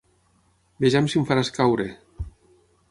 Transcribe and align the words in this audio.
Vejam 0.85 1.11
si 1.11 1.21
em 1.21 1.29
faràs 1.31 1.55
caure! 1.59 1.89